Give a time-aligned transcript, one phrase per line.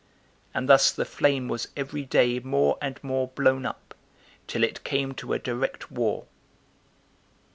[0.51, 3.93] And thus the flame was every day more and more blown up,
[4.47, 6.25] till it came to a direct war.